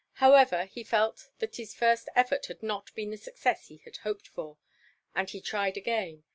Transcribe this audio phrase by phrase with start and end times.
[0.13, 4.27] However, he felt that his first effort had not been the success he had hoped
[4.27, 4.57] for,
[5.15, 6.23] and he tried again.